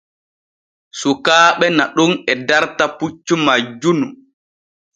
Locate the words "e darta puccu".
2.31-3.35